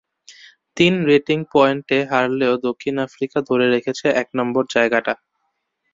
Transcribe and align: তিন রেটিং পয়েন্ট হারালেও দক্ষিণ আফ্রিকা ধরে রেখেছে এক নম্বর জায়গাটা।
তিন 0.77 0.93
রেটিং 1.09 1.39
পয়েন্ট 1.53 1.81
হারালেও 2.11 2.53
দক্ষিণ 2.67 2.95
আফ্রিকা 3.05 3.37
ধরে 3.49 3.65
রেখেছে 3.69 4.05
এক 4.21 4.27
নম্বর 4.39 4.63
জায়গাটা। 4.75 5.13